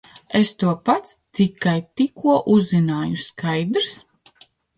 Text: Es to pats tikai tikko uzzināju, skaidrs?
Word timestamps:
Es 0.37 0.51
to 0.61 0.71
pats 0.89 1.11
tikai 1.39 1.73
tikko 2.01 2.39
uzzināju, 2.55 3.21
skaidrs? 3.27 3.93